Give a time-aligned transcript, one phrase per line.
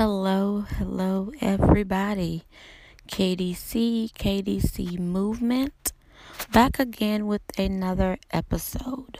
[0.00, 2.44] Hello, hello, everybody.
[3.06, 5.92] KDC, KDC Movement,
[6.50, 9.18] back again with another episode.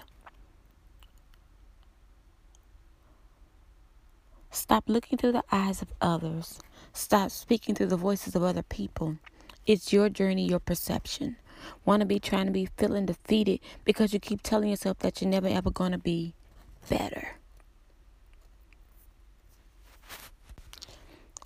[4.51, 6.59] Stop looking through the eyes of others.
[6.95, 9.19] Stop speaking through the voices of other people.
[9.67, 11.37] It's your journey, your perception.
[11.85, 15.29] Want to be trying to be feeling defeated because you keep telling yourself that you're
[15.29, 16.33] never ever going to be
[16.89, 17.40] better.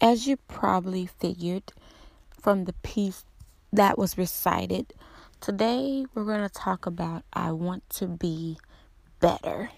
[0.00, 1.72] As you probably figured
[2.40, 3.24] from the piece
[3.72, 4.92] that was recited,
[5.40, 8.58] today we're going to talk about I want to be
[9.20, 9.70] better.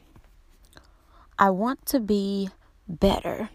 [1.38, 2.48] I want to be
[2.88, 3.50] better.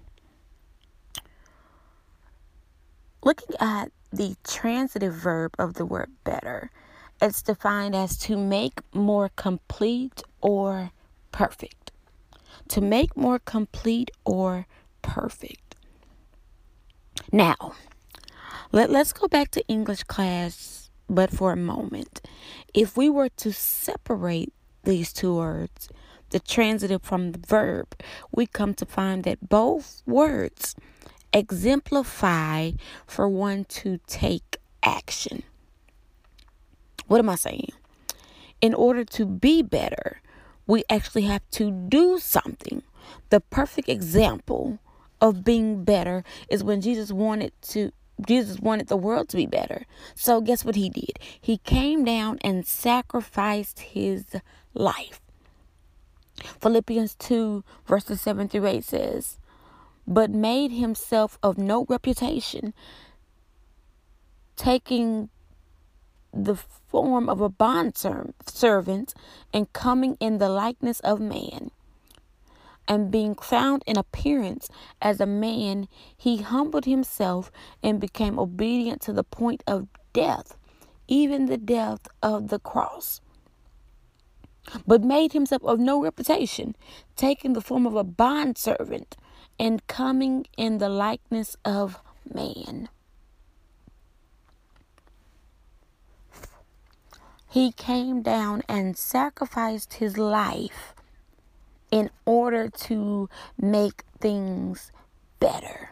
[3.24, 6.70] Looking at the transitive verb of the word better,
[7.20, 10.92] it's defined as to make more complete or
[11.32, 11.92] perfect.
[12.70, 14.68] To make more complete or
[15.02, 15.71] perfect.
[17.32, 17.74] Now,
[18.74, 22.22] let, let's go back to English class, but for a moment.
[22.74, 25.88] If we were to separate these two words,
[26.32, 27.96] the transitive from the verb,
[28.32, 30.76] we come to find that both words
[31.32, 32.72] exemplify
[33.08, 35.44] for one to take action.
[37.08, 37.72] What am I saying?
[38.60, 40.22] In order to be better,
[40.68, 42.84] we actually have to do something.
[43.30, 44.80] The perfect example
[45.22, 47.92] of being better is when Jesus wanted to
[48.26, 49.86] Jesus wanted the world to be better.
[50.14, 51.18] So guess what he did?
[51.40, 54.36] He came down and sacrificed his
[54.76, 55.22] life.
[56.60, 59.38] Philippians 2 verses 7 through 8 says,
[60.08, 62.74] but made himself of no reputation,
[64.56, 65.30] taking
[66.34, 67.96] the form of a bond
[68.46, 69.14] servant
[69.54, 71.72] and coming in the likeness of man
[72.92, 74.68] and being found in appearance
[75.02, 75.88] as a man,
[76.18, 77.50] he humbled himself
[77.82, 80.58] and became obedient to the point of death,
[81.08, 83.22] even the death of the cross.
[84.86, 86.76] But made himself of no reputation,
[87.16, 89.16] taking the form of a bondservant
[89.58, 91.98] and coming in the likeness of
[92.30, 92.90] man.
[97.50, 100.94] He came down and sacrificed his life
[101.92, 104.92] in order to make things
[105.40, 105.92] better.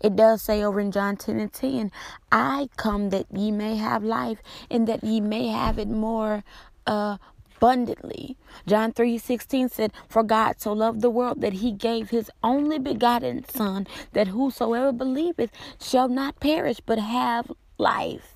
[0.00, 1.90] It does say over in John 10 and 10,
[2.30, 6.44] I come that ye may have life and that ye may have it more
[6.86, 8.36] abundantly.
[8.66, 12.78] John 3 16 said, For God so loved the world that he gave his only
[12.78, 15.50] begotten Son, that whosoever believeth
[15.80, 18.33] shall not perish but have life.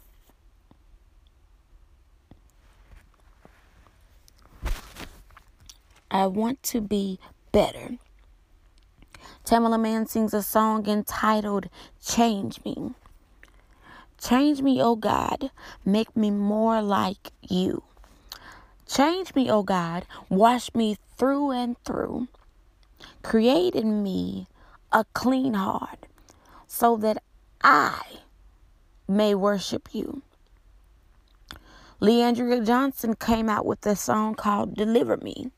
[6.11, 7.19] I want to be
[7.53, 7.99] better.
[9.45, 11.69] Tamela Mann sings a song entitled
[12.05, 12.93] Change Me.
[14.21, 15.51] Change me, O God,
[15.85, 17.83] make me more like you.
[18.87, 22.29] Change me, O God, wash me through and through.
[23.23, 24.49] Create in me
[24.93, 26.07] a clean heart
[26.67, 27.23] so that
[27.63, 28.01] I
[29.07, 30.23] may worship you.
[32.01, 35.51] Le'Andria Johnson came out with a song called Deliver Me.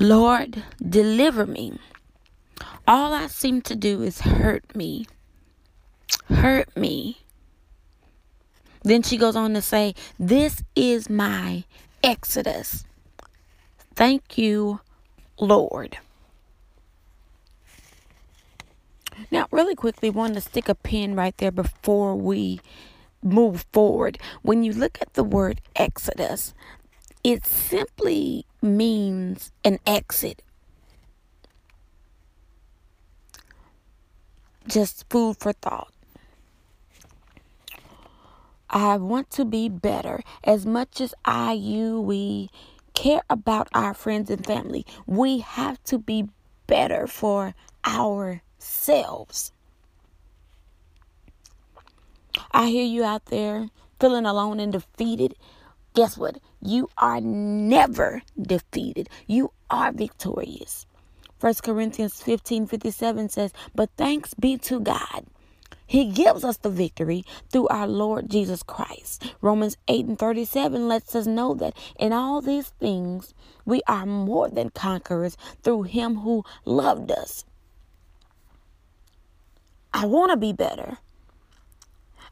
[0.00, 1.78] Lord, deliver me.
[2.88, 5.06] All I seem to do is hurt me.
[6.30, 7.18] Hurt me.
[8.82, 11.64] Then she goes on to say, This is my
[12.02, 12.86] exodus.
[13.94, 14.80] Thank you,
[15.38, 15.98] Lord.
[19.30, 22.60] Now, really quickly, want to stick a pin right there before we
[23.22, 24.18] move forward.
[24.40, 26.54] When you look at the word exodus,
[27.22, 30.42] it simply means an exit.
[34.66, 35.92] Just food for thought.
[38.68, 40.22] I want to be better.
[40.44, 42.50] As much as I, you, we
[42.94, 46.28] care about our friends and family, we have to be
[46.66, 49.52] better for ourselves.
[52.52, 55.34] I hear you out there feeling alone and defeated.
[55.94, 56.38] Guess what?
[56.60, 59.08] You are never defeated.
[59.26, 60.86] You are victorious.
[61.40, 65.26] 1 Corinthians 15 57 says, But thanks be to God
[65.90, 69.34] he gives us the victory through our Lord Jesus Christ.
[69.40, 73.34] Romans 8 and 37 lets us know that in all these things
[73.64, 77.44] we are more than conquerors through him who loved us.
[79.92, 80.98] I want to be better.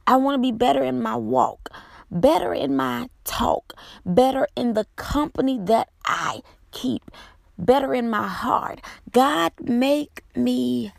[0.06, 1.68] I want to be better in my walk,
[2.10, 3.74] better in my talk,
[4.04, 6.40] better in the company that I
[6.70, 7.10] keep,
[7.58, 8.80] better in my heart.
[9.10, 10.92] God, make me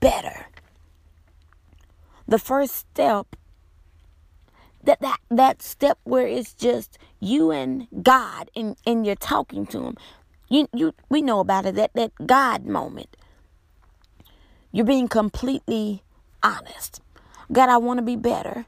[0.00, 0.46] better.
[2.26, 3.36] The first step
[4.84, 9.84] that that that step where it's just you and God and and you're talking to
[9.84, 9.96] him.
[10.48, 13.16] You you we know about it that that God moment.
[14.72, 16.02] You're being completely
[16.42, 17.00] honest.
[17.50, 18.66] God I want to be better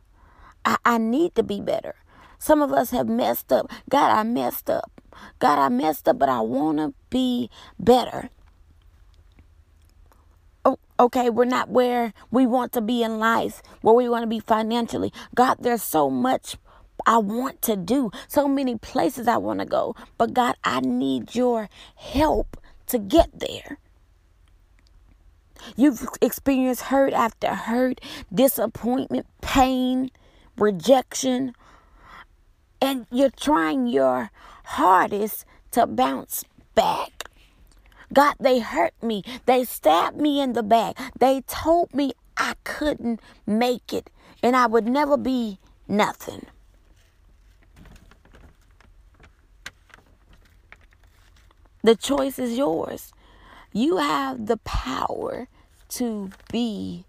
[0.65, 1.95] I, I need to be better
[2.39, 4.91] some of us have messed up God I messed up
[5.39, 8.31] God I messed up but I want to be better
[10.65, 14.29] oh, okay, we're not where we want to be in life, where we want to
[14.29, 15.13] be financially.
[15.35, 16.57] God, there's so much
[17.07, 19.95] I want to do, so many places I want to go.
[20.19, 22.57] But God, I need your help
[22.87, 23.79] to get there.
[25.77, 28.01] You've experienced hurt after hurt,
[28.33, 30.11] disappointment, pain,
[30.61, 31.55] rejection,
[32.81, 34.31] and you're trying your
[34.65, 37.31] hardest to bounce back.
[38.13, 39.23] God, they hurt me.
[39.47, 40.97] They stabbed me in the back.
[41.19, 44.11] They told me I couldn't make it
[44.43, 46.47] and I would never be nothing.
[51.83, 53.13] The choice is yours.
[53.73, 55.49] You have the power
[55.91, 57.07] to be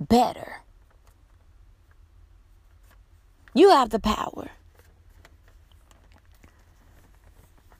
[0.00, 0.63] better.
[3.54, 4.50] You have the power.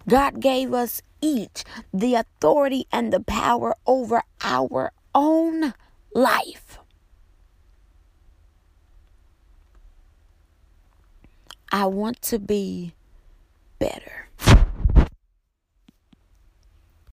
[0.08, 5.74] God gave us each the authority and the power over our own
[6.14, 6.78] life.
[11.72, 12.94] I want to be
[13.80, 14.23] better.